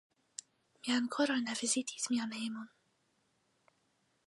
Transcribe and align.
Mi 0.85 0.93
ankoraŭ 0.95 1.35
ne 1.43 1.57
vizitis 1.59 2.09
mian 2.15 2.35
hejmon. 2.39 2.67